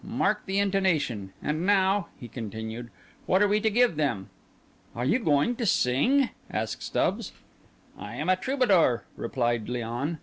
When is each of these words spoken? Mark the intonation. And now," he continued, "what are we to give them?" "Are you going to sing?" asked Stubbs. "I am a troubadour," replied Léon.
Mark 0.03 0.47
the 0.47 0.57
intonation. 0.57 1.31
And 1.43 1.63
now," 1.63 2.07
he 2.19 2.27
continued, 2.27 2.89
"what 3.27 3.39
are 3.43 3.47
we 3.47 3.59
to 3.61 3.69
give 3.69 3.97
them?" 3.97 4.31
"Are 4.95 5.05
you 5.05 5.19
going 5.19 5.55
to 5.57 5.65
sing?" 5.67 6.31
asked 6.49 6.81
Stubbs. 6.81 7.33
"I 7.99 8.15
am 8.15 8.27
a 8.27 8.35
troubadour," 8.35 9.03
replied 9.15 9.67
Léon. 9.67 10.17